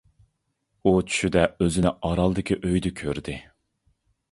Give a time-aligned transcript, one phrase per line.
[0.83, 3.39] ئۇ چۈشىدە ئۆزىنى ئارالدىكى ئۆيدە كۆردى.